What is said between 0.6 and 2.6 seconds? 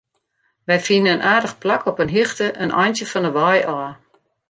Wy fine in aardich plak op in hichte,